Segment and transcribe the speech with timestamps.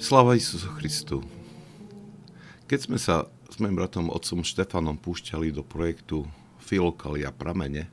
[0.00, 1.20] Sláva Isusu Christu.
[2.72, 6.24] Keď sme sa s mojim bratom otcom Štefanom púšťali do projektu
[6.56, 7.84] Filokalia Pramene,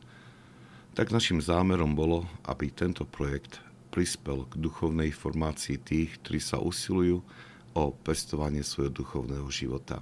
[0.95, 3.59] tak našim zámerom bolo, aby tento projekt
[3.91, 7.27] prispel k duchovnej formácii tých, ktorí sa usilujú
[7.75, 9.99] o pestovanie svojho duchovného života.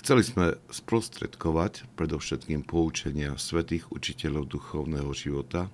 [0.00, 5.68] Chceli sme sprostredkovať predovšetkým poučenia svetých učiteľov duchovného života,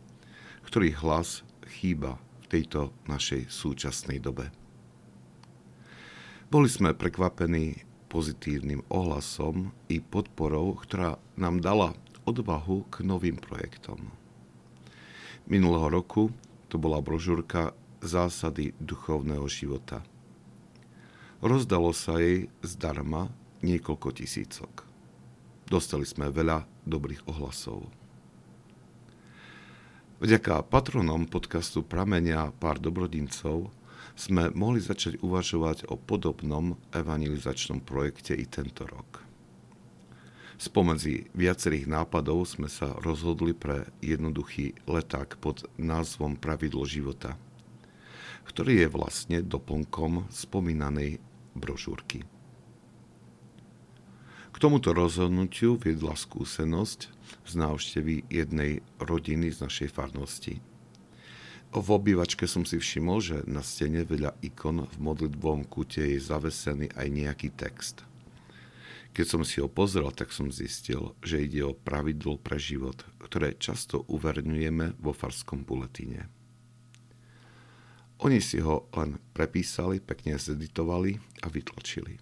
[0.67, 4.62] ktorých hlas chýba v tejto našej súčasnej dobe.
[6.53, 7.81] Boli sme prekvapení
[8.13, 11.97] pozitívnym ohlasom i podporou, ktorá nám dala
[12.29, 14.13] odvahu k novým projektom.
[15.49, 16.29] Minulého roku
[16.69, 17.73] to bola brožúrka
[18.05, 20.05] Zásady duchovného života.
[21.41, 23.33] Rozdalo sa jej zdarma
[23.65, 24.85] niekoľko tisícok.
[25.73, 27.89] Dostali sme veľa dobrých ohlasov.
[30.21, 33.73] Vďaka patronom podcastu Pramenia pár dobrodincov
[34.15, 39.25] sme mohli začať uvažovať o podobnom evangelizačnom projekte i tento rok.
[40.63, 47.35] Spomedzi viacerých nápadov sme sa rozhodli pre jednoduchý leták pod názvom Pravidlo života,
[48.47, 51.19] ktorý je vlastne doplnkom spomínanej
[51.59, 52.23] brožúrky.
[54.53, 57.01] K tomuto rozhodnutiu viedla skúsenosť
[57.43, 60.61] z návštevy jednej rodiny z našej farnosti–
[61.81, 66.93] v obývačke som si všimol, že na stene vedľa ikon v modlitbovom kute je zavesený
[66.93, 68.05] aj nejaký text.
[69.13, 73.57] Keď som si ho pozrel, tak som zistil, že ide o pravidlo pre život, ktoré
[73.57, 76.29] často uverňujeme vo farskom buletine.
[78.21, 82.21] Oni si ho len prepísali, pekne zeditovali a vytlačili.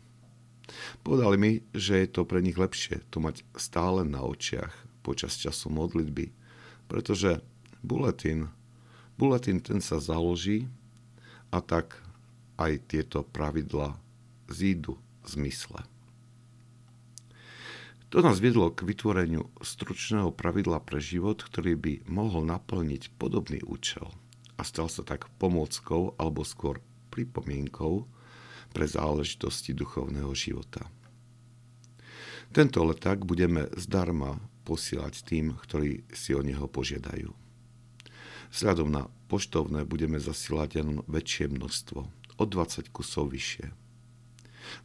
[1.02, 5.70] Povedali mi, že je to pre nich lepšie to mať stále na očiach počas času
[5.74, 6.30] modlitby,
[6.86, 7.42] pretože
[7.82, 8.50] buletín
[9.20, 10.64] Bulletin ten sa založí
[11.52, 12.00] a tak
[12.56, 14.00] aj tieto pravidla
[14.48, 14.96] zídu
[15.28, 15.84] z mysle.
[18.08, 24.08] To nás viedlo k vytvoreniu stručného pravidla pre život, ktorý by mohol naplniť podobný účel
[24.56, 26.80] a stal sa tak pomôckou alebo skôr
[27.12, 28.08] pripomienkou
[28.72, 30.88] pre záležitosti duchovného života.
[32.56, 37.49] Tento leták budeme zdarma posielať tým, ktorí si o neho požiadajú.
[38.50, 42.00] Vzhľadom na poštovné budeme zasilať len väčšie množstvo,
[42.38, 43.70] o 20 kusov vyššie.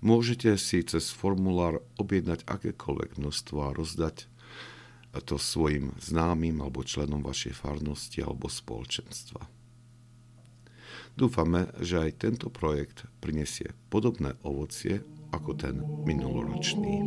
[0.01, 4.29] Môžete si cez formulár objednať akékoľvek množstvo a rozdať
[5.23, 9.47] to svojim známym alebo členom vašej farnosti alebo spoločenstva.
[11.15, 14.99] Dúfame, že aj tento projekt prinesie podobné ovocie
[15.31, 16.99] ako ten minuloročný.